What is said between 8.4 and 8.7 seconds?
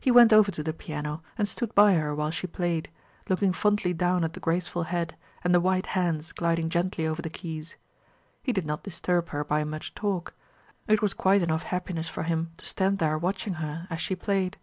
He did